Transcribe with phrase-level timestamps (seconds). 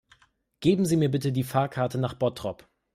[0.61, 2.67] Geben Sie mir bitte die Fahrkarte nach Bottrop